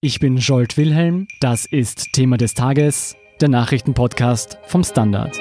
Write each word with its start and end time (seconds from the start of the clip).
Ich 0.00 0.20
bin 0.20 0.36
Jolt 0.36 0.76
Wilhelm, 0.76 1.26
das 1.40 1.66
ist 1.66 2.12
Thema 2.12 2.36
des 2.36 2.54
Tages, 2.54 3.16
der 3.40 3.48
Nachrichtenpodcast 3.48 4.56
vom 4.64 4.84
Standard. 4.84 5.36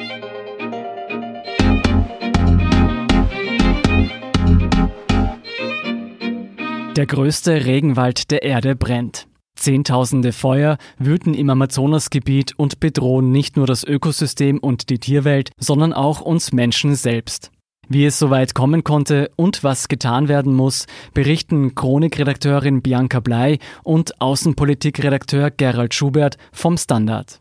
Der 6.96 7.06
größte 7.06 7.66
Regenwald 7.66 8.32
der 8.32 8.42
Erde 8.42 8.76
brennt. 8.76 9.28
Zehntausende 9.56 10.34
Feuer 10.34 10.80
wüten 10.98 11.36
im 11.36 11.52
Amazonasgebiet 11.52 12.58
und 12.58 12.80
bedrohen 12.80 13.32
nicht 13.32 13.58
nur 13.58 13.68
das 13.68 13.84
Ökosystem 13.84 14.58
und 14.58 14.90
die 14.90 14.98
Tierwelt, 14.98 15.52
sondern 15.60 15.94
auch 15.94 16.22
uns 16.22 16.52
Menschen 16.52 16.96
selbst. 16.96 17.52
Wie 17.90 18.04
es 18.04 18.20
soweit 18.20 18.54
kommen 18.54 18.84
konnte 18.84 19.32
und 19.38 19.64
was 19.64 19.88
getan 19.88 20.28
werden 20.28 20.54
muss, 20.54 20.88
berichten 21.14 21.74
Chronikredakteurin 21.74 22.82
Bianca 22.82 23.22
Blei 23.22 23.60
und 23.82 24.20
Außenpolitikredakteur 24.20 25.52
Gerald 25.52 25.94
Schubert 25.94 26.38
vom 26.52 26.76
Standard. 26.76 27.40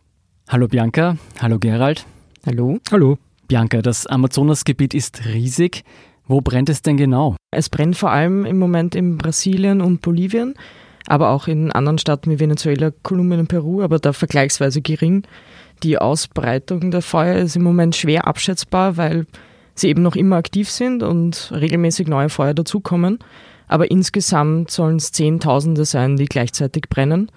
Hallo 0.49 0.69
Bianca, 0.69 1.17
hallo 1.41 1.59
Gerald. 1.59 2.07
Hallo. 2.47 2.79
Hallo. 2.93 3.19
Bianca, 3.49 3.83
das 3.83 4.07
Amazonasgebiet 4.07 4.95
ist 4.95 5.27
riesig. 5.27 5.83
Wo 6.29 6.41
brennt 6.41 6.69
es 6.69 6.81
denn 6.81 6.97
genau? 6.97 7.35
Es 7.51 7.69
brennt 7.69 7.97
vor 7.97 8.13
allem 8.13 8.45
im 8.45 8.61
Moment 8.61 8.95
in 8.95 9.19
Brasilien 9.19 9.81
und 9.81 10.01
Bolivien, 10.01 10.55
aber 11.09 11.31
auch 11.31 11.49
in 11.49 11.73
anderen 11.73 11.99
Staaten 11.99 12.31
wie 12.31 12.39
Venezuela, 12.39 12.93
Kolumbien 13.03 13.41
und 13.41 13.49
Peru, 13.49 13.83
aber 13.83 13.99
da 13.99 14.13
vergleichsweise 14.13 14.81
gering. 14.81 15.25
Die 15.83 15.99
Ausbreitung 15.99 16.93
der 16.93 17.03
Feuer 17.03 17.39
ist 17.39 17.57
im 17.57 17.65
Moment 17.65 17.97
schwer 17.97 18.29
abschätzbar, 18.29 18.97
weil 18.97 19.27
sie 19.77 19.89
eben 19.89 20.03
noch 20.03 20.17
immer 20.17 20.37
aktiv 20.37 20.69
sind 20.71 21.03
und 21.03 21.53
regelmäßig 21.55 22.09
neue 22.09 22.29
Feuer 22.29 22.55
dazukommen. 22.55 23.19
Aber 23.69 23.91
insgesamt 23.91 24.71
sollen 24.71 24.97
es 24.97 25.13
Zehntausende 25.13 25.85
sein, 25.85 26.17
die 26.17 26.27
gleichzeitig 26.27 26.85
brennen. 26.89 27.31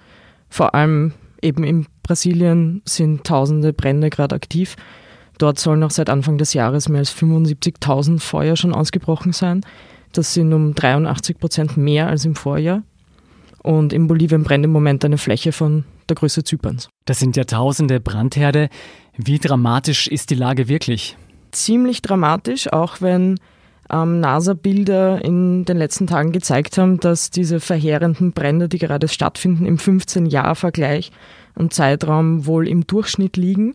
Vor 0.48 0.74
allem 0.74 1.12
eben 1.42 1.64
in 1.64 1.86
Brasilien 2.02 2.82
sind 2.84 3.24
tausende 3.24 3.72
Brände 3.72 4.10
gerade 4.10 4.34
aktiv. 4.34 4.76
Dort 5.38 5.58
sollen 5.58 5.82
auch 5.82 5.90
seit 5.90 6.10
Anfang 6.10 6.38
des 6.38 6.54
Jahres 6.54 6.88
mehr 6.88 7.00
als 7.00 7.16
75.000 7.16 8.20
Feuer 8.20 8.56
schon 8.56 8.74
ausgebrochen 8.74 9.32
sein. 9.32 9.62
Das 10.12 10.34
sind 10.34 10.52
um 10.52 10.74
83 10.74 11.38
Prozent 11.38 11.76
mehr 11.76 12.08
als 12.08 12.24
im 12.24 12.34
Vorjahr. 12.34 12.82
Und 13.62 13.92
in 13.92 14.06
Bolivien 14.06 14.42
brennt 14.42 14.64
im 14.64 14.72
Moment 14.72 15.04
eine 15.04 15.18
Fläche 15.18 15.52
von 15.52 15.84
der 16.08 16.16
Größe 16.16 16.44
Zyperns. 16.44 16.88
Das 17.04 17.18
sind 17.18 17.36
ja 17.36 17.44
tausende 17.44 18.00
Brandherde. 18.00 18.68
Wie 19.16 19.38
dramatisch 19.38 20.08
ist 20.08 20.30
die 20.30 20.34
Lage 20.34 20.68
wirklich? 20.68 21.16
Ziemlich 21.52 22.02
dramatisch, 22.02 22.72
auch 22.72 23.00
wenn 23.00 23.38
ähm, 23.90 24.20
NASA-Bilder 24.20 25.24
in 25.24 25.64
den 25.64 25.76
letzten 25.76 26.06
Tagen 26.06 26.32
gezeigt 26.32 26.78
haben, 26.78 27.00
dass 27.00 27.30
diese 27.30 27.60
verheerenden 27.60 28.32
Brände, 28.32 28.68
die 28.68 28.78
gerade 28.78 29.08
stattfinden, 29.08 29.66
im 29.66 29.76
15-Jahr-Vergleich 29.76 31.10
und 31.56 31.74
Zeitraum 31.74 32.46
wohl 32.46 32.68
im 32.68 32.86
Durchschnitt 32.86 33.36
liegen. 33.36 33.74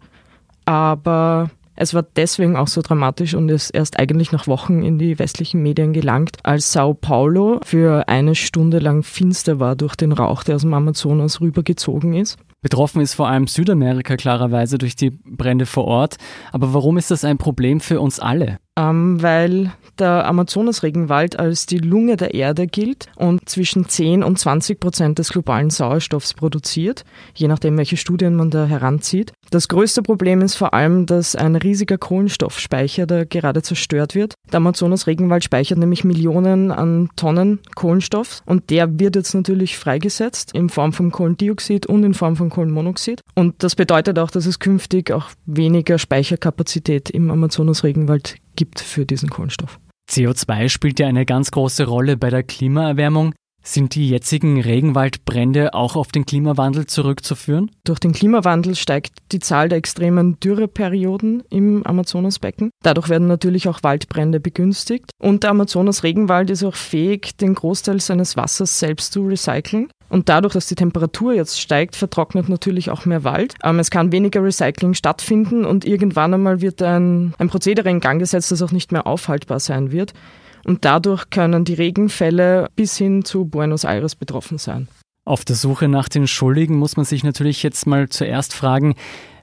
Aber 0.65 1.49
es 1.75 1.93
war 1.93 2.03
deswegen 2.15 2.55
auch 2.55 2.67
so 2.67 2.81
dramatisch 2.81 3.33
und 3.33 3.49
ist 3.49 3.69
erst 3.69 3.99
eigentlich 3.99 4.31
nach 4.31 4.47
Wochen 4.47 4.81
in 4.81 4.97
die 4.97 5.19
westlichen 5.19 5.61
Medien 5.61 5.91
gelangt, 5.91 6.37
als 6.43 6.71
Sao 6.71 6.93
Paulo 6.93 7.59
für 7.63 8.07
eine 8.07 8.35
Stunde 8.35 8.79
lang 8.79 9.03
finster 9.03 9.59
war 9.59 9.75
durch 9.75 9.95
den 9.95 10.13
Rauch, 10.13 10.43
der 10.43 10.55
aus 10.55 10.61
dem 10.61 10.73
Amazonas 10.73 11.41
rübergezogen 11.41 12.13
ist. 12.13 12.37
Betroffen 12.65 12.99
ist 12.99 13.13
vor 13.13 13.27
allem 13.27 13.45
Südamerika 13.45 14.17
klarerweise 14.17 14.79
durch 14.79 14.95
die 14.95 15.11
Brände 15.11 15.67
vor 15.67 15.85
Ort. 15.85 16.15
Aber 16.51 16.73
warum 16.73 16.97
ist 16.97 17.11
das 17.11 17.23
ein 17.23 17.37
Problem 17.37 17.79
für 17.79 18.01
uns 18.01 18.19
alle? 18.19 18.57
Ähm, 18.75 19.21
weil 19.21 19.71
der 19.99 20.27
Amazonasregenwald 20.27 21.39
als 21.39 21.65
die 21.65 21.77
Lunge 21.77 22.17
der 22.17 22.33
Erde 22.33 22.67
gilt 22.67 23.07
und 23.15 23.47
zwischen 23.47 23.87
10 23.87 24.23
und 24.23 24.37
20 24.37 24.79
Prozent 24.79 25.19
des 25.19 25.29
globalen 25.29 25.69
Sauerstoffs 25.69 26.33
produziert, 26.33 27.05
je 27.33 27.47
nachdem, 27.47 27.77
welche 27.77 27.95
Studien 27.95 28.35
man 28.35 28.49
da 28.49 28.65
heranzieht. 28.65 29.31
Das 29.51 29.69
größte 29.69 30.01
Problem 30.01 30.41
ist 30.41 30.55
vor 30.55 30.73
allem, 30.73 31.05
dass 31.05 31.35
ein 31.35 31.55
riesiger 31.55 31.97
Kohlenstoffspeicher 31.97 33.05
da 33.05 33.23
gerade 33.23 33.61
zerstört 33.61 34.15
wird. 34.15 34.33
Der 34.51 34.57
Amazonasregenwald 34.57 35.43
speichert 35.45 35.77
nämlich 35.77 36.03
Millionen 36.03 36.71
an 36.71 37.09
Tonnen 37.15 37.59
Kohlenstoff 37.75 38.41
und 38.45 38.69
der 38.71 38.99
wird 38.99 39.15
jetzt 39.15 39.33
natürlich 39.33 39.77
freigesetzt 39.77 40.51
in 40.53 40.67
Form 40.67 40.91
von 40.91 41.11
Kohlendioxid 41.11 41.85
und 41.85 42.03
in 42.03 42.13
Form 42.13 42.35
von 42.35 42.49
Kohlenmonoxid. 42.55 43.21
Und 43.35 43.63
das 43.63 43.75
bedeutet 43.75 44.17
auch, 44.17 44.31
dass 44.31 44.45
es 44.45 44.59
künftig 44.59 45.11
auch 45.11 45.29
weniger 45.45 45.99
Speicherkapazität 45.99 47.09
im 47.09 47.29
Amazonasregenwald 47.29 48.37
gibt 48.55 48.79
für 48.79 49.05
diesen 49.05 49.29
Kohlenstoff. 49.29 49.79
CO2 50.09 50.69
spielt 50.69 50.99
ja 50.99 51.07
eine 51.07 51.25
ganz 51.25 51.51
große 51.51 51.85
Rolle 51.85 52.15
bei 52.15 52.29
der 52.29 52.43
Klimaerwärmung. 52.43 53.33
Sind 53.67 53.95
die 53.95 54.07
jetzigen 54.07 54.61
Regenwaldbrände 54.61 55.73
auch 55.73 55.95
auf 55.95 56.09
den 56.09 56.27
Klimawandel 56.27 56.85
zurückzuführen? 56.85 57.71
Durch 57.83 57.99
den 57.99 58.11
Klimawandel 58.11 58.75
steigt 58.75 59.13
die 59.31 59.39
Zahl 59.39 59.69
der 59.69 59.79
extremen 59.79 60.39
Dürreperioden 60.39 61.41
im 61.49 61.83
Amazonasbecken. 61.83 62.69
Dadurch 62.83 63.09
werden 63.09 63.27
natürlich 63.27 63.67
auch 63.67 63.81
Waldbrände 63.81 64.39
begünstigt. 64.39 65.09
Und 65.17 65.41
der 65.41 65.49
Amazonas-Regenwald 65.49 66.51
ist 66.51 66.63
auch 66.63 66.75
fähig, 66.75 67.37
den 67.37 67.55
Großteil 67.55 67.99
seines 67.99 68.37
Wassers 68.37 68.77
selbst 68.77 69.13
zu 69.13 69.25
recyceln. 69.25 69.89
Und 70.09 70.29
dadurch, 70.29 70.53
dass 70.53 70.67
die 70.67 70.75
Temperatur 70.75 71.33
jetzt 71.33 71.59
steigt, 71.59 71.95
vertrocknet 71.95 72.47
natürlich 72.47 72.91
auch 72.91 73.05
mehr 73.05 73.23
Wald. 73.23 73.55
Ähm, 73.63 73.79
es 73.79 73.89
kann 73.89 74.11
weniger 74.11 74.43
Recycling 74.43 74.93
stattfinden 74.93 75.65
und 75.65 75.85
irgendwann 75.85 76.35
einmal 76.35 76.61
wird 76.61 76.83
ein, 76.83 77.33
ein 77.39 77.49
Prozedere 77.49 77.89
in 77.89 77.99
Gang 77.99 78.19
gesetzt, 78.19 78.51
das 78.51 78.61
auch 78.61 78.71
nicht 78.71 78.91
mehr 78.91 79.07
aufhaltbar 79.07 79.59
sein 79.59 79.91
wird. 79.91 80.13
Und 80.65 80.83
dadurch 80.83 81.29
können 81.29 81.63
die 81.63 81.75
Regenfälle 81.75 82.69
bis 82.75 82.97
hin 82.97 83.23
zu 83.23 83.45
Buenos 83.45 83.83
Aires 83.83 84.15
betroffen 84.15 84.57
sein. 84.57 84.87
Auf 85.23 85.45
der 85.45 85.55
Suche 85.55 85.87
nach 85.87 86.09
den 86.09 86.27
Schuldigen 86.27 86.77
muss 86.77 86.97
man 86.97 87.05
sich 87.05 87.23
natürlich 87.23 87.63
jetzt 87.63 87.87
mal 87.87 88.09
zuerst 88.09 88.53
fragen, 88.53 88.95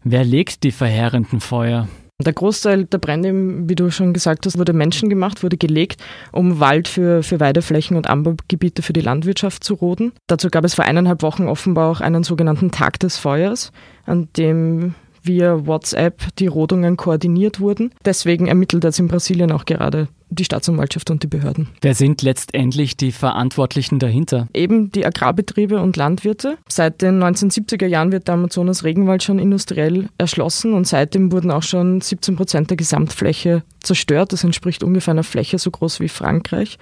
wer 0.04 0.24
legt 0.24 0.64
die 0.64 0.72
verheerenden 0.72 1.40
Feuer? 1.40 1.88
Der 2.20 2.32
Großteil 2.32 2.84
der 2.84 2.98
Brände, 2.98 3.32
wie 3.68 3.74
du 3.74 3.90
schon 3.90 4.12
gesagt 4.12 4.46
hast, 4.46 4.58
wurde 4.58 4.72
menschengemacht, 4.72 5.42
wurde 5.42 5.56
gelegt, 5.56 6.02
um 6.30 6.60
Wald 6.60 6.86
für, 6.86 7.22
für 7.22 7.40
Weideflächen 7.40 7.96
und 7.96 8.08
Anbaugebiete 8.08 8.82
für 8.82 8.92
die 8.92 9.00
Landwirtschaft 9.00 9.64
zu 9.64 9.74
roden. 9.74 10.12
Dazu 10.28 10.48
gab 10.50 10.64
es 10.64 10.74
vor 10.74 10.84
eineinhalb 10.84 11.22
Wochen 11.22 11.48
offenbar 11.48 11.90
auch 11.90 12.00
einen 12.00 12.22
sogenannten 12.22 12.70
Tag 12.70 13.00
des 13.00 13.18
Feuers, 13.18 13.72
an 14.06 14.28
dem 14.36 14.94
via 15.22 15.66
WhatsApp 15.66 16.34
die 16.36 16.46
Rodungen 16.46 16.96
koordiniert 16.96 17.60
wurden. 17.60 17.92
Deswegen 18.04 18.46
ermittelt 18.46 18.84
jetzt 18.84 18.98
in 18.98 19.08
Brasilien 19.08 19.52
auch 19.52 19.64
gerade 19.64 20.08
die 20.34 20.44
Staatsanwaltschaft 20.44 21.10
und 21.10 21.22
die 21.22 21.26
Behörden. 21.26 21.68
Wer 21.80 21.94
sind 21.94 22.22
letztendlich 22.22 22.96
die 22.96 23.12
Verantwortlichen 23.12 23.98
dahinter? 23.98 24.48
Eben 24.54 24.90
die 24.90 25.04
Agrarbetriebe 25.04 25.80
und 25.80 25.96
Landwirte. 25.96 26.58
Seit 26.68 27.02
den 27.02 27.22
1970er 27.22 27.86
Jahren 27.86 28.12
wird 28.12 28.28
der 28.28 28.34
Amazonas-Regenwald 28.34 29.22
schon 29.22 29.38
industriell 29.38 30.08
erschlossen 30.18 30.74
und 30.74 30.86
seitdem 30.86 31.32
wurden 31.32 31.50
auch 31.50 31.62
schon 31.62 32.00
17 32.00 32.36
Prozent 32.36 32.70
der 32.70 32.76
Gesamtfläche 32.76 33.62
zerstört. 33.82 34.32
Das 34.32 34.44
entspricht 34.44 34.82
ungefähr 34.82 35.12
einer 35.12 35.24
Fläche 35.24 35.58
so 35.58 35.70
groß 35.70 36.00
wie 36.00 36.08
Frankreich. 36.08 36.78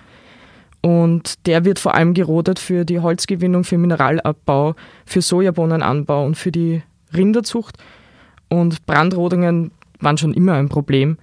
Und 0.83 1.47
der 1.47 1.65
wird 1.65 1.79
vor 1.79 1.95
allem 1.95 2.15
gerodet 2.15 2.59
für 2.59 2.85
die 2.85 3.01
Holzgewinnung, 3.01 3.65
für 3.65 3.77
Mineralabbau, 3.77 4.75
für 5.05 5.21
Sojabohnenanbau 5.21 6.25
und 6.25 6.37
für 6.37 6.51
die 6.51 6.83
Rinderzucht. 7.15 7.77
Und 8.49 8.87
Brandrodungen 8.87 9.73
waren 10.01 10.17
schon 10.17 10.33
immer 10.33 10.55
ein 10.55 10.69
Problem 10.69 11.19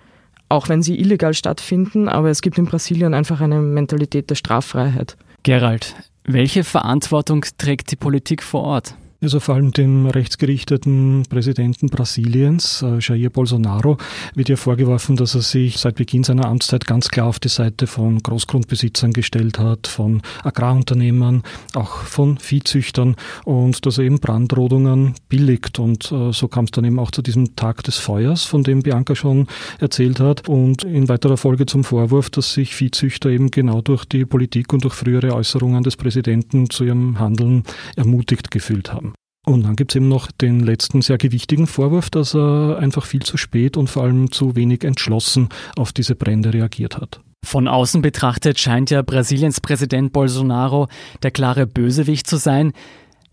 auch 0.49 0.69
wenn 0.69 0.81
sie 0.81 0.99
illegal 0.99 1.33
stattfinden, 1.33 2.07
aber 2.07 2.29
es 2.29 2.41
gibt 2.41 2.57
in 2.57 2.65
Brasilien 2.65 3.13
einfach 3.13 3.41
eine 3.41 3.59
Mentalität 3.59 4.29
der 4.29 4.35
Straffreiheit. 4.35 5.17
Gerald, 5.43 5.95
welche 6.23 6.63
Verantwortung 6.63 7.45
trägt 7.57 7.91
die 7.91 7.95
Politik 7.95 8.43
vor 8.43 8.63
Ort? 8.63 8.95
Also 9.19 9.39
vor 9.39 9.55
allem 9.55 9.71
dem 9.71 10.05
rechtsgerichteten 10.05 11.23
Präsidenten 11.27 11.87
Brasiliens, 11.87 12.83
äh, 12.83 12.99
Jair 12.99 13.31
Bolsonaro, 13.31 13.97
wird 14.35 14.47
ja 14.47 14.57
vorgeworfen, 14.57 15.15
dass 15.15 15.33
er 15.33 15.41
sich 15.41 15.79
seit 15.79 15.95
Beginn 15.95 16.23
seiner 16.23 16.45
Amtszeit 16.45 16.85
ganz 16.85 17.09
klar 17.09 17.25
auf 17.25 17.39
die 17.39 17.47
Seite 17.47 17.87
von 17.87 18.19
Großgrundbesitzern 18.19 19.13
gestellt 19.13 19.57
hat, 19.57 19.87
von 19.87 20.21
Agrarunternehmern, 20.43 21.41
auch 21.73 22.03
von 22.03 22.37
Viehzüchtern 22.37 23.15
und 23.43 23.87
dass 23.87 23.97
er 23.97 24.03
eben 24.03 24.19
Brandrodungen 24.19 25.15
billigt. 25.29 25.79
Und 25.79 26.11
äh, 26.11 26.31
so 26.31 26.47
kam 26.47 26.65
es 26.65 26.71
dann 26.71 26.85
eben 26.85 26.99
auch 26.99 27.09
zu 27.09 27.23
diesem 27.23 27.55
Tag 27.55 27.81
des 27.83 27.97
Feuers, 27.97 28.43
von 28.43 28.61
dem 28.61 28.83
Bianca 28.83 29.15
schon 29.15 29.47
erzählt 29.79 30.19
hat. 30.19 30.47
Und 30.47 30.83
in 30.83 31.09
weiterer 31.09 31.37
Folge 31.37 31.65
zum 31.65 31.83
Vorwurf, 31.83 32.29
dass 32.29 32.53
sich 32.53 32.75
Viehzüchter 32.75 33.31
eben 33.31 33.49
genau 33.49 33.81
durch 33.81 34.05
die 34.05 34.25
Politik 34.25 34.73
und 34.73 34.83
durch 34.83 34.93
frühere 34.93 35.33
Äußerungen 35.33 35.81
des 35.81 35.97
Präsidenten 35.97 36.69
zu 36.69 36.83
ihrem 36.83 37.17
Handeln 37.17 37.63
ermutigt 37.95 38.51
gefühlt 38.51 38.93
haben. 38.93 39.07
Und 39.47 39.63
dann 39.63 39.77
gibt 39.77 39.93
es 39.93 39.95
eben 39.95 40.09
noch 40.09 40.29
den 40.29 40.59
letzten 40.59 41.01
sehr 41.01 41.17
gewichtigen 41.17 41.67
Vorwurf, 41.67 42.09
dass 42.09 42.35
er 42.35 42.79
einfach 42.79 43.05
viel 43.05 43.23
zu 43.23 43.37
spät 43.37 43.77
und 43.77 43.89
vor 43.89 44.03
allem 44.03 44.29
zu 44.29 44.57
wenig 44.57 44.83
entschlossen 44.83 45.47
auf 45.77 45.93
diese 45.93 46.15
Brände 46.15 46.53
reagiert 46.53 46.97
hat. 46.97 47.21
Von 47.45 47.69
außen 47.69 48.01
betrachtet 48.01 48.59
scheint 48.59 48.89
ja 48.89 49.01
Brasiliens 49.03 49.61
Präsident 49.61 50.11
Bolsonaro 50.11 50.89
der 51.23 51.31
klare 51.31 51.65
Bösewicht 51.65 52.27
zu 52.27 52.35
sein. 52.35 52.73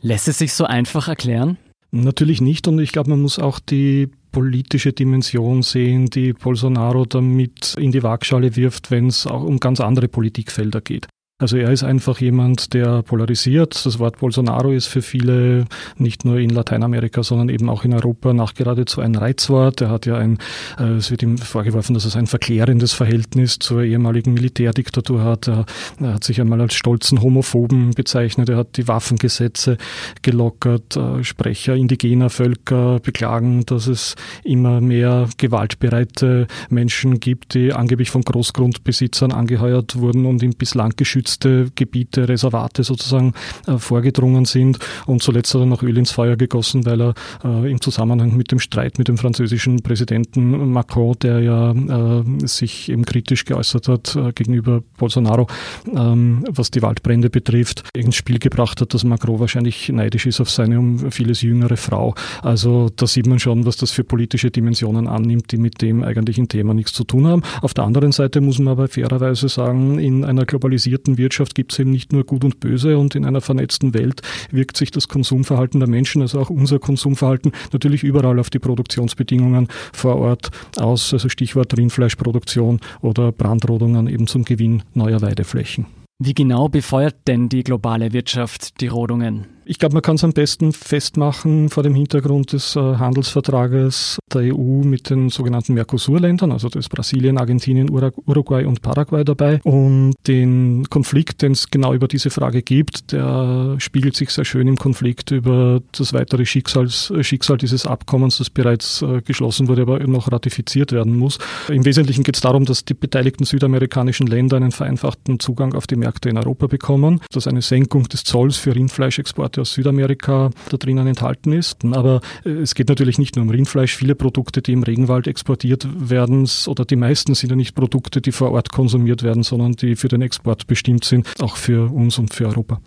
Lässt 0.00 0.28
es 0.28 0.38
sich 0.38 0.52
so 0.52 0.64
einfach 0.64 1.08
erklären? 1.08 1.56
Natürlich 1.90 2.40
nicht 2.40 2.68
und 2.68 2.78
ich 2.78 2.92
glaube, 2.92 3.10
man 3.10 3.22
muss 3.22 3.40
auch 3.40 3.58
die 3.58 4.08
politische 4.30 4.92
Dimension 4.92 5.62
sehen, 5.62 6.06
die 6.06 6.32
Bolsonaro 6.32 7.06
damit 7.06 7.74
in 7.76 7.90
die 7.90 8.04
Waagschale 8.04 8.54
wirft, 8.54 8.92
wenn 8.92 9.08
es 9.08 9.26
auch 9.26 9.42
um 9.42 9.58
ganz 9.58 9.80
andere 9.80 10.06
Politikfelder 10.06 10.80
geht. 10.80 11.08
Also 11.40 11.56
er 11.56 11.72
ist 11.72 11.82
einfach 11.82 12.20
jemand, 12.20 12.74
der 12.74 13.02
polarisiert. 13.02 13.84
Das 13.84 13.98
Wort 13.98 14.20
Bolsonaro 14.20 14.70
ist 14.70 14.86
für 14.86 15.02
viele 15.02 15.64
nicht 15.98 16.24
nur 16.24 16.38
in 16.38 16.48
Lateinamerika, 16.48 17.24
sondern 17.24 17.48
eben 17.48 17.68
auch 17.68 17.84
in 17.84 17.92
Europa 17.92 18.32
nachgeradezu 18.32 19.00
ein 19.00 19.16
Reizwort. 19.16 19.80
Er 19.80 19.90
hat 19.90 20.06
ja 20.06 20.16
ein, 20.16 20.38
äh, 20.78 20.92
es 20.92 21.10
wird 21.10 21.24
ihm 21.24 21.36
vorgeworfen, 21.36 21.92
dass 21.92 22.04
es 22.04 22.14
ein 22.14 22.28
verklärendes 22.28 22.92
Verhältnis 22.92 23.58
zur 23.58 23.82
ehemaligen 23.82 24.32
Militärdiktatur 24.32 25.24
hat. 25.24 25.48
Er, 25.48 25.66
er 25.98 26.14
hat 26.14 26.22
sich 26.22 26.40
einmal 26.40 26.60
als 26.60 26.74
stolzen 26.74 27.20
Homophoben 27.20 27.90
bezeichnet. 27.90 28.48
Er 28.48 28.56
hat 28.56 28.76
die 28.76 28.86
Waffengesetze 28.86 29.76
gelockert. 30.22 30.96
Äh, 30.96 31.24
Sprecher 31.24 31.74
indigener 31.74 32.30
Völker 32.30 33.00
beklagen, 33.00 33.66
dass 33.66 33.88
es 33.88 34.14
immer 34.44 34.80
mehr 34.80 35.28
gewaltbereite 35.36 36.46
Menschen 36.70 37.18
gibt, 37.18 37.54
die 37.54 37.72
angeblich 37.72 38.10
von 38.10 38.22
Großgrundbesitzern 38.22 39.32
angeheuert 39.32 39.96
wurden 39.96 40.26
und 40.26 40.40
ihm 40.40 40.52
bislang 40.52 40.92
geschützt 40.94 41.23
geschützte 41.24 41.70
Gebiete, 41.74 42.28
Reservate 42.28 42.84
sozusagen 42.84 43.32
äh, 43.66 43.78
vorgedrungen 43.78 44.44
sind. 44.44 44.78
Und 45.06 45.22
zuletzt 45.22 45.54
hat 45.54 45.62
er 45.62 45.66
noch 45.66 45.82
Öl 45.82 45.96
ins 45.96 46.10
Feuer 46.10 46.36
gegossen, 46.36 46.84
weil 46.84 47.00
er 47.00 47.14
äh, 47.42 47.70
im 47.70 47.80
Zusammenhang 47.80 48.36
mit 48.36 48.52
dem 48.52 48.58
Streit 48.58 48.98
mit 48.98 49.08
dem 49.08 49.16
französischen 49.16 49.82
Präsidenten 49.82 50.70
Macron, 50.70 51.14
der 51.22 51.40
ja 51.40 51.72
äh, 51.72 52.46
sich 52.46 52.90
eben 52.90 53.04
kritisch 53.04 53.44
geäußert 53.44 53.88
hat 53.88 54.16
äh, 54.16 54.32
gegenüber 54.32 54.82
Bolsonaro, 54.98 55.46
ähm, 55.94 56.44
was 56.50 56.70
die 56.70 56.82
Waldbrände 56.82 57.30
betrifft, 57.30 57.84
ins 57.94 58.16
Spiel 58.16 58.38
gebracht 58.38 58.80
hat, 58.80 58.92
dass 58.92 59.04
Macron 59.04 59.40
wahrscheinlich 59.40 59.88
neidisch 59.88 60.26
ist 60.26 60.40
auf 60.40 60.50
seine 60.50 60.78
um 60.78 61.10
vieles 61.10 61.40
jüngere 61.40 61.76
Frau. 61.76 62.14
Also 62.42 62.90
da 62.94 63.06
sieht 63.06 63.26
man 63.26 63.38
schon, 63.38 63.64
was 63.64 63.76
das 63.76 63.92
für 63.92 64.04
politische 64.04 64.50
Dimensionen 64.50 65.08
annimmt, 65.08 65.52
die 65.52 65.56
mit 65.56 65.80
dem 65.80 66.02
eigentlichen 66.02 66.48
Thema 66.48 66.74
nichts 66.74 66.92
zu 66.92 67.04
tun 67.04 67.26
haben. 67.26 67.42
Auf 67.62 67.72
der 67.72 67.84
anderen 67.84 68.12
Seite 68.12 68.40
muss 68.40 68.58
man 68.58 68.72
aber 68.72 68.88
fairerweise 68.88 69.48
sagen, 69.48 69.98
in 69.98 70.24
einer 70.24 70.44
globalisierten 70.44 71.13
vernetzten 71.14 71.18
Wirtschaft 71.18 71.54
gibt 71.54 71.72
es 71.72 71.78
eben 71.78 71.90
nicht 71.90 72.12
nur 72.12 72.24
Gut 72.24 72.44
und 72.44 72.60
Böse 72.60 72.98
und 72.98 73.14
in 73.14 73.24
einer 73.24 73.40
vernetzten 73.40 73.94
Welt 73.94 74.22
wirkt 74.50 74.76
sich 74.76 74.90
das 74.90 75.08
Konsumverhalten 75.08 75.80
der 75.80 75.88
Menschen, 75.88 76.22
also 76.22 76.40
auch 76.40 76.50
unser 76.50 76.78
Konsumverhalten, 76.78 77.52
natürlich 77.72 78.02
überall 78.02 78.38
auf 78.38 78.50
die 78.50 78.58
Produktionsbedingungen 78.58 79.68
vor 79.92 80.16
Ort 80.16 80.50
aus. 80.76 81.12
Also 81.12 81.28
Stichwort 81.28 81.76
Rindfleischproduktion 81.76 82.80
oder 83.00 83.32
Brandrodungen 83.32 84.08
eben 84.08 84.26
zum 84.26 84.44
Gewinn 84.44 84.82
neuer 84.94 85.20
Weideflächen. 85.22 86.03
Wie 86.20 86.32
genau 86.32 86.68
befeuert 86.68 87.26
denn 87.26 87.48
die 87.48 87.64
globale 87.64 88.12
Wirtschaft 88.12 88.80
die 88.80 88.86
Rodungen? 88.86 89.54
Ich 89.66 89.78
glaube, 89.78 89.94
man 89.94 90.02
kann 90.02 90.16
es 90.16 90.24
am 90.24 90.32
besten 90.32 90.72
festmachen 90.72 91.70
vor 91.70 91.82
dem 91.82 91.94
Hintergrund 91.94 92.52
des 92.52 92.76
äh, 92.76 92.80
Handelsvertrages 92.80 94.18
der 94.32 94.54
EU 94.54 94.82
mit 94.84 95.08
den 95.08 95.30
sogenannten 95.30 95.72
Mercosur-Ländern, 95.72 96.52
also 96.52 96.68
das 96.68 96.88
Brasilien, 96.88 97.38
Argentinien, 97.38 97.88
Uruguay 97.90 98.66
und 98.66 98.82
Paraguay 98.82 99.24
dabei. 99.24 99.60
Und 99.64 100.14
den 100.26 100.84
Konflikt, 100.90 101.40
den 101.40 101.52
es 101.52 101.70
genau 101.70 101.94
über 101.94 102.08
diese 102.08 102.28
Frage 102.28 102.62
gibt, 102.62 103.12
der 103.12 103.76
spiegelt 103.78 104.16
sich 104.16 104.30
sehr 104.30 104.44
schön 104.44 104.68
im 104.68 104.76
Konflikt 104.76 105.30
über 105.30 105.80
das 105.92 106.12
weitere 106.12 106.44
Schicksals, 106.44 107.12
Schicksal 107.22 107.56
dieses 107.56 107.86
Abkommens, 107.86 108.38
das 108.38 108.50
bereits 108.50 109.00
äh, 109.00 109.22
geschlossen 109.22 109.68
wurde, 109.68 109.82
aber 109.82 109.98
noch 110.06 110.30
ratifiziert 110.30 110.92
werden 110.92 111.16
muss. 111.16 111.38
Im 111.68 111.86
Wesentlichen 111.86 112.22
geht 112.22 112.36
es 112.36 112.42
darum, 112.42 112.66
dass 112.66 112.84
die 112.84 112.94
beteiligten 112.94 113.44
südamerikanischen 113.44 114.26
Länder 114.26 114.58
einen 114.58 114.72
vereinfachten 114.72 115.40
Zugang 115.40 115.74
auf 115.74 115.86
die 115.86 115.96
Märkte 116.04 116.28
in 116.28 116.36
Europa 116.36 116.66
bekommen, 116.66 117.20
dass 117.32 117.46
eine 117.46 117.62
Senkung 117.62 118.04
des 118.08 118.24
Zolls 118.24 118.56
für 118.56 118.74
Rindfleischexporte 118.74 119.62
aus 119.62 119.72
Südamerika 119.72 120.50
da 120.68 120.76
drinnen 120.76 121.06
enthalten 121.06 121.52
ist. 121.52 121.84
Aber 121.84 122.20
äh, 122.44 122.50
es 122.50 122.74
geht 122.74 122.88
natürlich 122.88 123.18
nicht 123.18 123.36
nur 123.36 123.44
um 123.44 123.50
Rindfleisch. 123.50 123.96
Viele 123.96 124.14
Produkte, 124.14 124.60
die 124.60 124.72
im 124.72 124.82
Regenwald 124.82 125.26
exportiert 125.26 125.86
werden, 125.96 126.48
oder 126.66 126.84
die 126.84 126.96
meisten 126.96 127.34
sind 127.34 127.50
ja 127.50 127.56
nicht 127.56 127.74
Produkte, 127.74 128.20
die 128.20 128.32
vor 128.32 128.50
Ort 128.52 128.70
konsumiert 128.70 129.22
werden, 129.22 129.42
sondern 129.42 129.72
die 129.72 129.96
für 129.96 130.08
den 130.08 130.22
Export 130.22 130.66
bestimmt 130.66 131.04
sind, 131.04 131.26
auch 131.40 131.56
für 131.56 131.92
uns 131.92 132.18
und 132.18 132.34
für 132.34 132.46
Europa. 132.46 132.80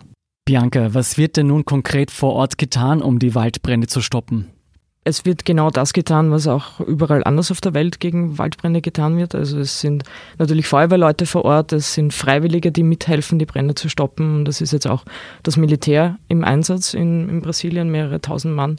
Bianca, 0.44 0.94
was 0.94 1.18
wird 1.18 1.36
denn 1.36 1.48
nun 1.48 1.64
konkret 1.64 2.10
vor 2.10 2.32
Ort 2.34 2.56
getan, 2.56 3.02
um 3.02 3.18
die 3.18 3.34
Waldbrände 3.34 3.86
zu 3.86 4.00
stoppen? 4.00 4.46
Es 5.08 5.24
wird 5.24 5.44
genau 5.44 5.70
das 5.70 5.92
getan, 5.92 6.30
was 6.30 6.46
auch 6.46 6.80
überall 6.80 7.24
anders 7.24 7.50
auf 7.50 7.60
der 7.60 7.74
Welt 7.74 7.98
gegen 7.98 8.38
Waldbrände 8.38 8.80
getan 8.80 9.16
wird. 9.16 9.34
Also 9.34 9.58
es 9.58 9.80
sind 9.80 10.04
natürlich 10.38 10.66
Feuerwehrleute 10.66 11.26
vor 11.26 11.44
Ort, 11.44 11.72
es 11.72 11.94
sind 11.94 12.12
Freiwillige, 12.12 12.70
die 12.70 12.82
mithelfen, 12.82 13.38
die 13.38 13.46
Brände 13.46 13.74
zu 13.74 13.88
stoppen. 13.88 14.36
Und 14.36 14.44
das 14.44 14.60
ist 14.60 14.72
jetzt 14.72 14.86
auch 14.86 15.04
das 15.42 15.56
Militär 15.56 16.18
im 16.28 16.44
Einsatz 16.44 16.94
in, 16.94 17.28
in 17.28 17.40
Brasilien, 17.40 17.90
mehrere 17.90 18.20
tausend 18.20 18.54
Mann, 18.54 18.78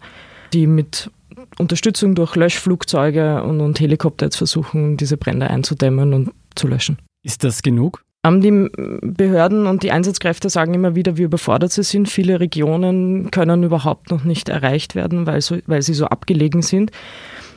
die 0.54 0.68
mit 0.68 1.12
Unterstützung 1.58 2.16
durch 2.16 2.36
Löschflugzeuge 2.36 3.44
und, 3.44 3.60
und 3.60 3.80
Helikopter 3.80 4.28
jetzt 4.28 4.38
versuchen, 4.38 4.98
diese 4.98 5.18
Brände 5.18 5.50
einzudämmen 5.50 6.14
und 6.14 6.32
zu 6.56 6.68
löschen. 6.68 7.00
Ist 7.24 7.44
das 7.44 7.62
genug? 7.62 8.04
Die 8.26 8.70
Behörden 9.02 9.66
und 9.66 9.82
die 9.82 9.92
Einsatzkräfte 9.92 10.50
sagen 10.50 10.74
immer 10.74 10.94
wieder, 10.94 11.18
wie 11.18 11.24
überfordert 11.24 11.72
sie 11.72 11.84
sind. 11.84 12.10
Viele 12.10 12.42
Regionen 12.42 13.32
können 13.32 13.64
überhaupt 13.64 14.12
noch 14.12 14.26
nicht 14.26 14.50
erreicht 14.50 14.94
werden, 14.94 15.26
weil, 15.26 15.40
so, 15.40 15.58
weil 15.68 15.82
sie 15.82 15.94
so 15.94 16.06
abgelegen 16.06 16.62
sind. 16.62 16.92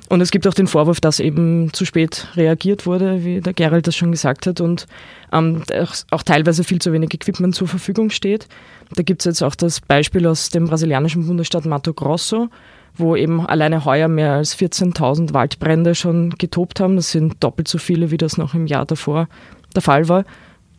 Und 0.09 0.21
es 0.21 0.31
gibt 0.31 0.47
auch 0.47 0.55
den 0.55 0.69
Vorwurf, 0.69 1.01
dass 1.01 1.19
eben 1.19 1.73
zu 1.73 1.85
spät 1.85 2.29
reagiert 2.37 2.87
wurde, 2.87 3.25
wie 3.25 3.41
der 3.41 3.55
Gerald 3.55 3.89
das 3.89 3.97
schon 3.97 4.13
gesagt 4.13 4.47
hat, 4.47 4.61
und 4.61 4.87
ähm, 5.33 5.63
auch, 5.81 5.95
auch, 6.11 6.23
teilweise 6.23 6.63
viel 6.63 6.81
zu 6.81 6.93
wenig 6.93 7.13
Equipment 7.13 7.57
zur 7.57 7.67
Verfügung 7.67 8.11
steht. 8.11 8.47
Da 8.95 9.03
gibt 9.03 9.23
es 9.23 9.25
jetzt 9.25 9.43
auch 9.43 9.57
das 9.57 9.81
Beispiel 9.81 10.27
aus 10.29 10.51
dem 10.51 10.67
brasilianischen 10.67 11.27
Bundesstaat 11.27 11.65
Mato 11.65 11.93
Grosso, 11.93 12.51
wo 12.95 13.17
eben 13.17 13.45
alleine 13.45 13.85
heuer 13.85 14.07
mehr 14.07 14.35
als 14.35 14.57
14.000 14.57 15.33
Waldbrände 15.33 15.95
schon 15.97 16.31
getobt 16.31 16.79
haben. 16.79 16.97
Das 16.97 17.11
sind 17.11 17.43
doppelt 17.43 17.67
so 17.67 17.79
viele, 17.79 18.11
wie 18.13 18.19
das 18.19 18.37
noch 18.37 18.55
im 18.55 18.67
Jahr 18.67 18.85
davor 18.87 19.29
der 19.75 19.83
Fall 19.83 20.09
war. 20.09 20.25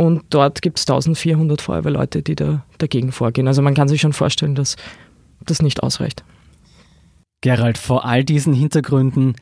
Und 0.03 0.23
dort 0.31 0.61
gibt 0.61 0.79
es 0.79 0.83
1400 0.83 1.61
Feuerwehrleute, 1.61 2.23
die 2.23 2.35
da 2.35 2.65
dagegen 2.77 3.13
vorgehen. 3.13 3.47
Also 3.47 3.61
man 3.61 3.73
kann 3.73 3.87
sich 3.87 4.01
schon 4.01 4.11
vorstellen, 4.11 4.53
dass 4.53 4.75
das 5.45 5.61
nicht 5.61 5.81
ausreicht. 5.81 6.25
Gerald, 7.39 7.77
vor 7.77 8.03
all 8.03 8.25
diesen 8.25 8.53
Hintergründen, 8.53 9.35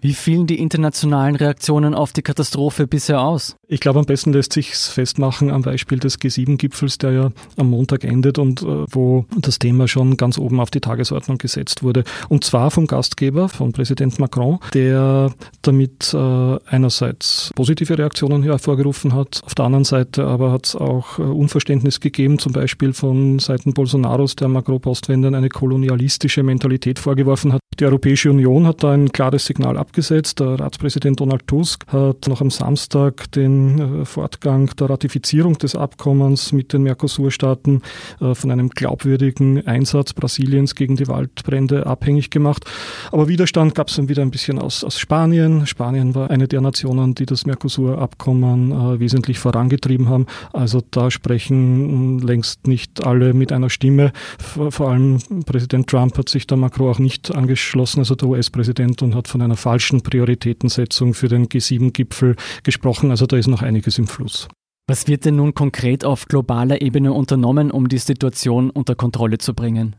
wie 0.00 0.14
fielen 0.14 0.46
die 0.46 0.60
internationalen 0.60 1.34
Reaktionen 1.34 1.94
auf 1.94 2.12
die 2.12 2.22
Katastrophe 2.22 2.86
bisher 2.86 3.20
aus? 3.20 3.56
Ich 3.66 3.80
glaube, 3.80 3.98
am 3.98 4.04
besten 4.04 4.32
lässt 4.32 4.52
sich 4.52 4.74
festmachen 4.74 5.50
am 5.50 5.62
Beispiel 5.62 5.98
des 5.98 6.20
G7-Gipfels, 6.20 6.98
der 6.98 7.12
ja 7.12 7.32
am 7.56 7.70
Montag 7.70 8.04
endet 8.04 8.38
und 8.38 8.62
äh, 8.62 8.84
wo 8.90 9.26
das 9.36 9.58
Thema 9.58 9.88
schon 9.88 10.16
ganz 10.16 10.38
oben 10.38 10.60
auf 10.60 10.70
die 10.70 10.80
Tagesordnung 10.80 11.38
gesetzt 11.38 11.82
wurde. 11.82 12.04
Und 12.28 12.44
zwar 12.44 12.70
vom 12.70 12.86
Gastgeber, 12.86 13.48
von 13.48 13.72
Präsident 13.72 14.18
Macron, 14.18 14.58
der 14.72 15.32
damit 15.62 16.14
äh, 16.14 16.58
einerseits 16.66 17.50
positive 17.54 17.98
Reaktionen 17.98 18.42
hervorgerufen 18.42 19.14
hat, 19.14 19.40
auf 19.44 19.54
der 19.54 19.64
anderen 19.64 19.84
Seite 19.84 20.24
aber 20.24 20.52
hat 20.52 20.66
es 20.66 20.76
auch 20.76 21.18
äh, 21.18 21.22
Unverständnis 21.22 22.00
gegeben, 22.00 22.38
zum 22.38 22.52
Beispiel 22.52 22.92
von 22.92 23.38
Seiten 23.38 23.74
Bolsonaros, 23.74 24.36
der 24.36 24.48
Macron-Postwendern 24.48 25.34
eine 25.34 25.48
kolonialistische 25.48 26.42
Mentalität 26.42 26.98
vorgeworfen 26.98 27.52
hat. 27.52 27.60
Die 27.80 27.84
Europäische 27.84 28.28
Union 28.28 28.66
hat 28.66 28.82
da 28.82 28.90
ein 28.90 29.12
klares 29.12 29.46
Signal 29.46 29.76
abgesetzt. 29.76 30.40
Der 30.40 30.58
Ratspräsident 30.58 31.20
Donald 31.20 31.46
Tusk 31.46 31.86
hat 31.86 32.26
noch 32.26 32.40
am 32.40 32.50
Samstag 32.50 33.30
den 33.30 34.00
äh, 34.00 34.04
Fortgang 34.04 34.66
der 34.74 34.90
Ratifizierung 34.90 35.56
des 35.58 35.76
Abkommens 35.76 36.50
mit 36.50 36.72
den 36.72 36.82
Mercosur-Staaten 36.82 37.82
äh, 38.20 38.34
von 38.34 38.50
einem 38.50 38.70
glaubwürdigen 38.70 39.64
Einsatz 39.64 40.12
Brasiliens 40.12 40.74
gegen 40.74 40.96
die 40.96 41.06
Waldbrände 41.06 41.86
abhängig 41.86 42.30
gemacht. 42.30 42.64
Aber 43.12 43.28
Widerstand 43.28 43.76
gab 43.76 43.86
es 43.86 43.94
dann 43.94 44.08
wieder 44.08 44.22
ein 44.22 44.32
bisschen 44.32 44.58
aus, 44.58 44.82
aus 44.82 44.98
Spanien. 44.98 45.64
Spanien 45.68 46.16
war 46.16 46.30
eine 46.30 46.48
der 46.48 46.60
Nationen, 46.60 47.14
die 47.14 47.26
das 47.26 47.46
Mercosur-Abkommen 47.46 48.72
äh, 48.72 48.98
wesentlich 48.98 49.38
vorangetrieben 49.38 50.08
haben. 50.08 50.26
Also 50.52 50.82
da 50.90 51.12
sprechen 51.12 52.18
längst 52.18 52.66
nicht 52.66 53.06
alle 53.06 53.34
mit 53.34 53.52
einer 53.52 53.70
Stimme. 53.70 54.10
Vor 54.38 54.90
allem 54.90 55.18
Präsident 55.46 55.86
Trump 55.86 56.18
hat 56.18 56.28
sich 56.28 56.48
da 56.48 56.56
Macron 56.56 56.90
auch 56.90 56.98
nicht 56.98 57.32
angeschlossen, 57.68 58.00
also 58.00 58.14
der 58.14 58.28
US-Präsident, 58.28 59.02
und 59.02 59.14
hat 59.14 59.28
von 59.28 59.42
einer 59.42 59.56
falschen 59.56 60.02
Prioritätensetzung 60.02 61.14
für 61.14 61.28
den 61.28 61.48
G7-Gipfel 61.48 62.36
gesprochen. 62.62 63.10
Also 63.10 63.26
da 63.26 63.36
ist 63.36 63.48
noch 63.48 63.62
einiges 63.62 63.98
im 63.98 64.06
Fluss. 64.06 64.48
Was 64.86 65.06
wird 65.06 65.26
denn 65.26 65.36
nun 65.36 65.54
konkret 65.54 66.04
auf 66.04 66.26
globaler 66.26 66.80
Ebene 66.80 67.12
unternommen, 67.12 67.70
um 67.70 67.88
die 67.88 67.98
Situation 67.98 68.70
unter 68.70 68.94
Kontrolle 68.94 69.38
zu 69.38 69.52
bringen? 69.52 69.96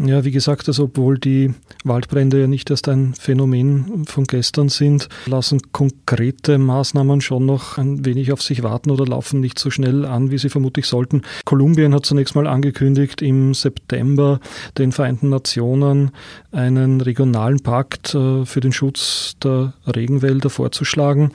Ja, 0.00 0.24
wie 0.24 0.30
gesagt, 0.30 0.68
also 0.68 0.84
obwohl 0.84 1.18
die 1.18 1.54
Waldbrände 1.82 2.40
ja 2.40 2.46
nicht 2.46 2.70
erst 2.70 2.88
ein 2.88 3.14
Phänomen 3.14 4.04
von 4.06 4.24
gestern 4.24 4.68
sind, 4.68 5.08
lassen 5.26 5.60
konkrete 5.72 6.56
Maßnahmen 6.56 7.20
schon 7.20 7.46
noch 7.46 7.78
ein 7.78 8.04
wenig 8.04 8.30
auf 8.30 8.40
sich 8.40 8.62
warten 8.62 8.92
oder 8.92 9.06
laufen 9.06 9.40
nicht 9.40 9.58
so 9.58 9.70
schnell 9.70 10.04
an, 10.04 10.30
wie 10.30 10.38
sie 10.38 10.50
vermutlich 10.50 10.86
sollten. 10.86 11.22
Kolumbien 11.44 11.94
hat 11.94 12.06
zunächst 12.06 12.36
mal 12.36 12.46
angekündigt, 12.46 13.22
im 13.22 13.54
September 13.54 14.38
den 14.78 14.92
Vereinten 14.92 15.30
Nationen 15.30 16.12
einen 16.52 17.00
regionalen 17.00 17.58
Pakt 17.58 18.14
äh, 18.14 18.44
für 18.46 18.60
den 18.60 18.72
Schutz 18.72 19.34
der 19.42 19.74
Regenwälder 19.84 20.48
vorzuschlagen. 20.48 21.32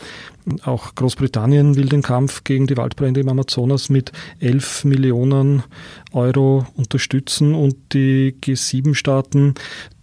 Auch 0.63 0.95
Großbritannien 0.95 1.75
will 1.75 1.88
den 1.88 2.01
Kampf 2.01 2.43
gegen 2.43 2.67
die 2.67 2.77
Waldbrände 2.77 3.21
im 3.21 3.29
Amazonas 3.29 3.89
mit 3.89 4.12
11 4.39 4.83
Millionen 4.85 5.63
Euro 6.12 6.67
unterstützen 6.75 7.55
und 7.55 7.75
die 7.93 8.35
G7-Staaten, 8.41 9.55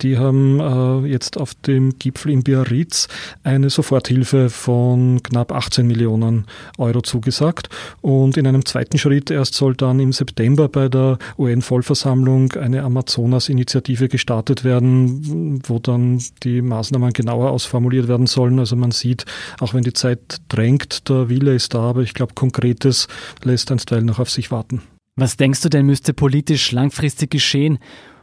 die 0.02 0.18
haben 0.18 0.60
äh, 0.60 1.08
jetzt 1.08 1.38
auf 1.38 1.54
dem 1.54 1.98
Gipfel 1.98 2.32
in 2.32 2.42
Biarritz 2.42 3.08
eine 3.42 3.70
Soforthilfe 3.70 4.50
von 4.50 5.22
knapp 5.22 5.52
18 5.52 5.86
Millionen 5.86 6.46
Euro 6.78 7.02
zugesagt. 7.02 7.68
Und 8.00 8.36
in 8.36 8.46
einem 8.46 8.64
zweiten 8.64 8.98
Schritt 8.98 9.30
erst 9.30 9.54
soll 9.54 9.74
dann 9.74 10.00
im 10.00 10.12
September 10.12 10.68
bei 10.68 10.88
der 10.88 11.18
UN-Vollversammlung 11.38 12.52
eine 12.52 12.82
Amazonas-Initiative 12.82 14.08
gestartet 14.08 14.64
werden, 14.64 15.62
wo 15.66 15.78
dann 15.78 16.22
die 16.42 16.62
Maßnahmen 16.62 17.12
genauer 17.12 17.50
ausformuliert 17.50 18.08
werden 18.08 18.26
sollen. 18.26 18.58
Also 18.58 18.76
man 18.76 18.90
sieht, 18.90 19.26
auch 19.60 19.74
wenn 19.74 19.84
die 19.84 19.92
Zeit 19.92 20.29
drängt, 20.48 21.08
der 21.08 21.28
Wille 21.28 21.54
ist 21.54 21.74
da, 21.74 21.80
aber 21.80 22.02
ich 22.02 22.14
glaube, 22.14 22.34
Konkretes 22.34 23.08
lässt 23.42 23.70
einstweilen 23.70 24.06
noch 24.06 24.18
auf 24.18 24.30
sich 24.30 24.50
warten. 24.50 24.82
Was 25.16 25.36
denkst 25.36 25.60
du 25.62 25.68
denn 25.68 25.86
müsste 25.86 26.14
politisch 26.14 26.72
langfristig 26.72 27.30
geschehen, 27.30 27.78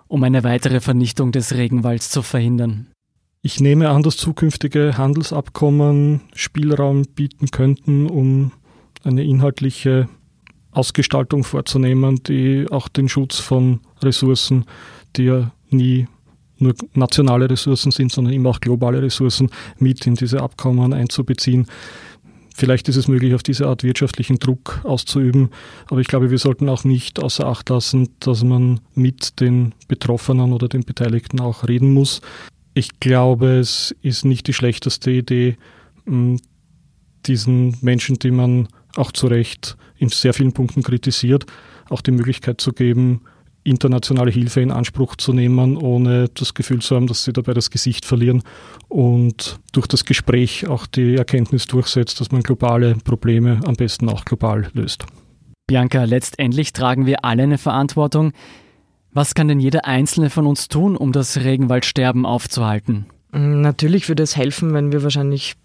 um 0.08 0.24
eine 0.24 0.44
weitere 0.44 0.80
Vernichtung 0.80 1.32
des 1.32 1.54
Regenwalds 1.54 2.10
zu 2.10 2.22
verhindern? 2.22 2.88
Ich 3.42 3.60
nehme 3.60 3.90
an, 3.90 4.04
dass 4.04 4.18
zukünftige 4.18 4.98
Handelsabkommen 4.98 6.22
Spielraum 6.34 7.04
bieten 7.04 7.48
könnten, 7.52 8.08
um 8.08 8.52
eine 9.04 9.24
inhaltliche 9.24 10.10
Ausgestaltung 10.72 11.44
vorzunehmen, 11.44 12.22
die 12.24 12.66
auch 12.70 12.88
den 12.88 13.10
Schutz 13.10 13.40
von 13.40 13.80
Ressourcen, 14.02 14.66
die 15.16 15.24
ja 15.24 15.52
nie 15.70 16.08
nur 16.60 16.74
nationale 16.94 17.50
Ressourcen 17.50 17.92
sind, 17.92 18.12
sondern 18.12 18.34
immer 18.34 18.50
auch 18.50 18.60
globale 18.60 19.02
Ressourcen 19.02 19.50
mit 19.80 20.06
in 20.08 20.16
diese 20.16 20.42
Abkommen 20.42 20.94
einzubeziehen. 20.94 21.68
Vielleicht 22.56 22.90
ist 22.90 22.96
es 22.96 23.08
möglich, 23.08 23.36
auf 23.36 23.44
diese 23.44 23.68
Art 23.68 23.84
wirtschaftlichen 23.84 24.40
Druck 24.40 24.82
auszuüben, 24.84 25.52
aber 25.88 26.00
ich 26.02 26.08
glaube, 26.08 26.32
wir 26.32 26.40
sollten 26.40 26.70
auch 26.70 26.84
nicht 26.84 27.22
außer 27.22 27.46
Acht 27.46 27.70
lassen, 27.70 28.10
dass 28.20 28.44
man 28.44 28.80
mit 28.96 29.40
den 29.40 29.76
Betroffenen 29.88 30.52
oder 30.52 30.68
den 30.68 30.84
Beteiligten 30.84 31.40
auch 31.40 31.68
reden 31.68 31.94
muss. 31.94 32.22
Ich 32.74 33.00
glaube, 33.00 33.60
es 33.60 33.96
ist 34.02 34.26
nicht 34.26 34.48
die 34.48 34.54
schlechteste 34.54 35.12
Idee, 35.12 35.58
diesen 37.28 37.78
Menschen, 37.82 38.18
die 38.18 38.32
man 38.32 38.70
auch 38.96 39.12
zu 39.12 39.28
Recht 39.28 39.78
in 39.98 40.10
sehr 40.10 40.34
vielen 40.34 40.54
Punkten 40.54 40.82
kritisiert, 40.82 41.46
auch 41.90 42.02
die 42.02 42.12
Möglichkeit 42.12 42.60
zu 42.60 42.74
geben, 42.74 43.22
internationale 43.68 44.32
Hilfe 44.32 44.62
in 44.62 44.72
Anspruch 44.72 45.16
zu 45.16 45.34
nehmen, 45.34 45.78
ohne 45.78 46.30
das 46.34 46.54
Gefühl 46.54 46.80
zu 46.80 46.96
haben, 46.96 47.08
dass 47.08 47.24
sie 47.24 47.34
dabei 47.34 47.54
das 47.54 47.70
Gesicht 47.70 48.06
verlieren 48.06 48.44
und 48.88 49.60
durch 49.74 49.88
das 49.88 50.06
Gespräch 50.06 50.68
auch 50.68 50.88
die 50.88 51.16
Erkenntnis 51.16 51.68
durchsetzt, 51.68 52.20
dass 52.22 52.32
man 52.32 52.44
globale 52.44 52.96
Probleme 53.04 53.60
am 53.66 53.76
besten 53.76 54.10
auch 54.10 54.26
global 54.26 54.70
löst. 54.74 55.06
Bianca, 55.68 56.06
letztendlich 56.06 56.72
tragen 56.72 57.06
wir 57.06 57.26
alle 57.26 57.44
eine 57.44 57.58
Verantwortung. 57.58 58.32
Was 59.12 59.36
kann 59.36 59.48
denn 59.48 59.60
jeder 59.60 59.86
Einzelne 59.86 60.30
von 60.30 60.46
uns 60.46 60.70
tun, 60.70 60.96
um 60.96 61.12
das 61.12 61.38
Regenwaldsterben 61.38 62.26
aufzuhalten? 62.26 63.08
Natürlich 63.32 64.08
würde 64.08 64.24
es 64.24 64.38
helfen, 64.38 64.74
wenn 64.74 64.94
wir 64.94 65.04
wahrscheinlich 65.04 65.56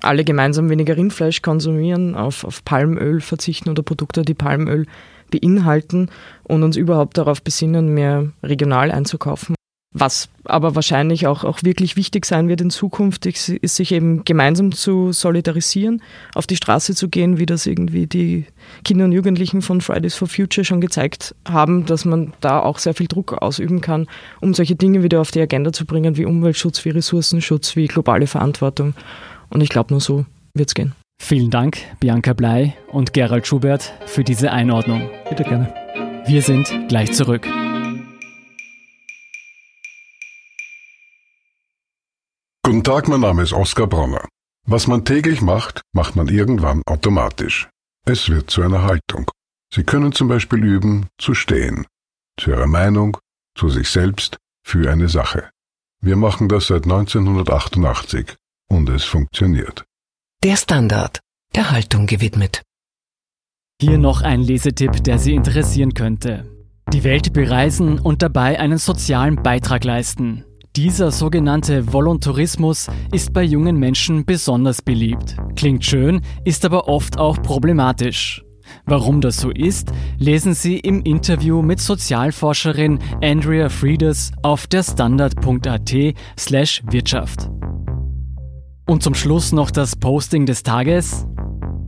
alle 0.00 0.24
gemeinsam 0.24 0.70
weniger 0.70 0.96
Rindfleisch 0.96 1.42
konsumieren, 1.42 2.14
auf, 2.14 2.44
auf 2.44 2.64
Palmöl 2.64 3.20
verzichten 3.20 3.68
oder 3.70 3.82
Produkte, 3.82 4.22
die 4.22 4.34
Palmöl 4.34 4.86
beinhalten 5.30 6.10
und 6.44 6.62
uns 6.62 6.76
überhaupt 6.76 7.18
darauf 7.18 7.42
besinnen, 7.42 7.94
mehr 7.94 8.28
regional 8.42 8.90
einzukaufen. 8.90 9.54
Was 9.94 10.28
aber 10.44 10.74
wahrscheinlich 10.74 11.26
auch, 11.26 11.44
auch 11.44 11.62
wirklich 11.62 11.96
wichtig 11.96 12.26
sein 12.26 12.46
wird 12.48 12.60
in 12.60 12.68
Zukunft, 12.68 13.24
ist, 13.24 13.48
ist, 13.48 13.76
sich 13.76 13.92
eben 13.92 14.22
gemeinsam 14.24 14.72
zu 14.72 15.12
solidarisieren, 15.12 16.02
auf 16.34 16.46
die 16.46 16.56
Straße 16.56 16.94
zu 16.94 17.08
gehen, 17.08 17.38
wie 17.38 17.46
das 17.46 17.64
irgendwie 17.64 18.06
die 18.06 18.44
Kinder 18.84 19.06
und 19.06 19.12
Jugendlichen 19.12 19.62
von 19.62 19.80
Fridays 19.80 20.14
for 20.14 20.28
Future 20.28 20.64
schon 20.64 20.82
gezeigt 20.82 21.34
haben, 21.48 21.86
dass 21.86 22.04
man 22.04 22.34
da 22.42 22.60
auch 22.60 22.78
sehr 22.78 22.92
viel 22.92 23.08
Druck 23.08 23.32
ausüben 23.32 23.80
kann, 23.80 24.06
um 24.40 24.52
solche 24.52 24.76
Dinge 24.76 25.02
wieder 25.02 25.22
auf 25.22 25.30
die 25.30 25.40
Agenda 25.40 25.72
zu 25.72 25.86
bringen, 25.86 26.18
wie 26.18 26.26
Umweltschutz, 26.26 26.84
wie 26.84 26.90
Ressourcenschutz, 26.90 27.74
wie 27.74 27.86
globale 27.86 28.26
Verantwortung. 28.26 28.92
Und 29.48 29.62
ich 29.62 29.70
glaube, 29.70 29.94
nur 29.94 30.02
so 30.02 30.26
wird 30.52 30.68
es 30.68 30.74
gehen. 30.74 30.92
Vielen 31.20 31.50
Dank, 31.50 31.78
Bianca 32.00 32.32
Blei 32.32 32.76
und 32.88 33.12
Gerald 33.12 33.46
Schubert, 33.46 33.92
für 34.06 34.24
diese 34.24 34.50
Einordnung. 34.50 35.10
Bitte 35.28 35.44
gerne. 35.44 35.74
Wir 36.26 36.42
sind 36.42 36.88
gleich 36.88 37.12
zurück. 37.12 37.46
Guten 42.62 42.84
Tag, 42.84 43.08
mein 43.08 43.20
Name 43.20 43.42
ist 43.42 43.52
Oskar 43.52 43.86
Bronner. 43.86 44.26
Was 44.66 44.86
man 44.86 45.04
täglich 45.04 45.40
macht, 45.40 45.80
macht 45.92 46.16
man 46.16 46.28
irgendwann 46.28 46.82
automatisch. 46.86 47.68
Es 48.06 48.28
wird 48.28 48.50
zu 48.50 48.62
einer 48.62 48.82
Haltung. 48.82 49.30
Sie 49.74 49.84
können 49.84 50.12
zum 50.12 50.28
Beispiel 50.28 50.62
üben, 50.64 51.08
zu 51.18 51.34
stehen. 51.34 51.86
Zu 52.38 52.50
Ihrer 52.50 52.66
Meinung, 52.66 53.16
zu 53.54 53.68
sich 53.68 53.88
selbst, 53.88 54.36
für 54.64 54.90
eine 54.90 55.08
Sache. 55.08 55.50
Wir 56.00 56.16
machen 56.16 56.48
das 56.48 56.68
seit 56.68 56.84
1988 56.84 58.34
und 58.68 58.88
es 58.88 59.04
funktioniert. 59.04 59.87
Der 60.44 60.54
Standard, 60.56 61.18
der 61.56 61.72
Haltung 61.72 62.06
gewidmet. 62.06 62.62
Hier 63.82 63.98
noch 63.98 64.22
ein 64.22 64.40
Lesetipp, 64.40 65.02
der 65.02 65.18
Sie 65.18 65.34
interessieren 65.34 65.94
könnte. 65.94 66.46
Die 66.92 67.02
Welt 67.02 67.32
bereisen 67.32 67.98
und 67.98 68.22
dabei 68.22 68.60
einen 68.60 68.78
sozialen 68.78 69.42
Beitrag 69.42 69.82
leisten. 69.82 70.44
Dieser 70.76 71.10
sogenannte 71.10 71.92
Voluntarismus 71.92 72.86
ist 73.10 73.32
bei 73.32 73.42
jungen 73.42 73.78
Menschen 73.78 74.24
besonders 74.26 74.80
beliebt. 74.80 75.34
Klingt 75.56 75.84
schön, 75.84 76.20
ist 76.44 76.64
aber 76.64 76.86
oft 76.86 77.18
auch 77.18 77.42
problematisch. 77.42 78.44
Warum 78.84 79.20
das 79.20 79.38
so 79.38 79.50
ist, 79.50 79.90
lesen 80.18 80.54
Sie 80.54 80.78
im 80.78 81.02
Interview 81.02 81.62
mit 81.62 81.80
Sozialforscherin 81.80 83.00
Andrea 83.24 83.68
Frieders 83.70 84.30
auf 84.44 84.68
der 84.68 84.84
Standard.at 84.84 85.92
slash 86.38 86.84
Wirtschaft. 86.86 87.50
Und 88.88 89.02
zum 89.02 89.14
Schluss 89.14 89.52
noch 89.52 89.70
das 89.70 89.96
Posting 89.96 90.46
des 90.46 90.62
Tages. 90.62 91.26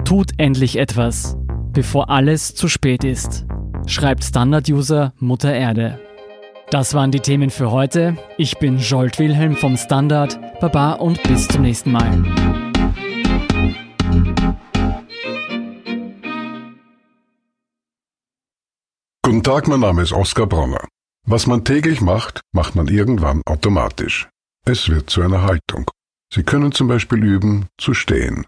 Tut 0.05 0.33
endlich 0.37 0.77
etwas, 0.77 1.35
bevor 1.73 2.11
alles 2.11 2.55
zu 2.55 2.69
spät 2.69 3.05
ist, 3.05 3.47
schreibt 3.87 4.23
Standard-User 4.23 5.15
Mutter 5.19 5.51
Erde. 5.51 5.99
Das 6.71 6.93
waren 6.93 7.11
die 7.11 7.21
Themen 7.21 7.49
für 7.49 7.71
heute. 7.71 8.19
Ich 8.37 8.59
bin 8.59 8.77
Jolt 8.79 9.19
Wilhelm 9.19 9.57
vom 9.57 9.79
Standard. 9.79 10.39
Baba 10.61 10.93
und 10.93 11.23
bis 11.23 11.49
zum 11.49 11.63
nächsten 11.63 11.91
Mal. 11.91 12.23
Guten 19.25 19.43
Tag, 19.43 19.69
mein 19.69 19.81
Name 19.81 20.03
ist 20.03 20.13
Oskar 20.13 20.47
Bronner. 20.47 20.87
Was 21.27 21.47
man 21.47 21.65
täglich 21.65 22.03
macht, 22.03 22.43
macht 22.53 22.75
man 22.75 22.89
irgendwann 22.89 23.41
automatisch. 23.47 24.29
Es 24.67 24.91
wird 24.91 25.09
zu 25.09 25.23
einer 25.23 25.41
Haltung. 25.41 25.91
Sie 26.33 26.43
können 26.43 26.73
zum 26.73 26.89
Beispiel 26.89 27.23
üben, 27.25 27.69
zu 27.79 27.95
stehen. 27.95 28.47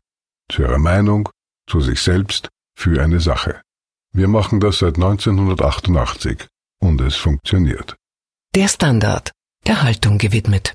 Zu 0.51 0.63
Ihrer 0.63 0.79
Meinung, 0.79 1.29
zu 1.69 1.81
sich 1.81 2.01
selbst, 2.01 2.49
für 2.77 3.03
eine 3.03 3.21
Sache. 3.21 3.61
Wir 4.13 4.29
machen 4.29 4.61
das 4.61 4.79
seit 4.79 4.97
1988 4.97 6.47
und 6.81 7.01
es 7.01 7.17
funktioniert. 7.17 7.97
Der 8.55 8.69
Standard, 8.69 9.33
der 9.67 9.83
Haltung 9.83 10.19
gewidmet. 10.19 10.75